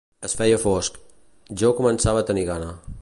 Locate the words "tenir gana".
2.31-2.73